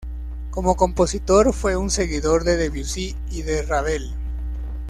Como 0.49 0.77
compositor 0.77 1.53
fue 1.53 1.75
un 1.75 1.91
seguidor 1.91 2.43
de 2.43 2.57
Debussy 2.57 3.15
y 3.29 3.43
de 3.43 3.61
Ravel. 3.61 4.15